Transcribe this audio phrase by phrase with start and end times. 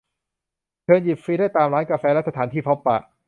[0.83, 2.97] เชิญหยิบฟรีได้ตามร้านกาแฟและสถานที่พบปะ